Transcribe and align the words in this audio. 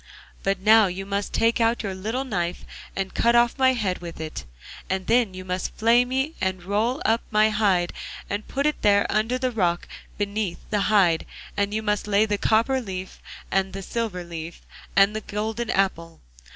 But 0.41 0.59
now 0.59 0.87
you 0.87 1.05
must 1.05 1.31
take 1.31 1.61
out 1.61 1.83
your 1.83 1.93
little 1.93 2.23
knife 2.23 2.65
and 2.95 3.13
cut 3.13 3.35
off 3.35 3.59
my 3.59 3.73
head 3.73 3.99
with 3.99 4.19
it, 4.19 4.45
and 4.89 5.05
then 5.05 5.35
you 5.35 5.45
must 5.45 5.75
flay 5.77 6.05
me 6.05 6.33
and 6.41 6.63
roll 6.63 7.03
up 7.05 7.21
my 7.29 7.51
hide 7.51 7.93
and 8.27 8.47
put 8.47 8.65
it 8.65 8.81
there 8.81 9.05
under 9.11 9.37
the 9.37 9.51
rock, 9.51 9.87
and 9.87 10.17
beneath 10.17 10.57
the 10.71 10.81
hide 10.89 11.27
you 11.55 11.83
must 11.83 12.07
lay 12.07 12.25
the 12.25 12.39
copper 12.39 12.81
leaf, 12.81 13.21
and 13.51 13.73
the 13.73 13.83
silver 13.83 14.23
leaf, 14.23 14.65
and 14.95 15.15
the 15.15 15.21
golden 15.21 15.69
apple. 15.69 16.19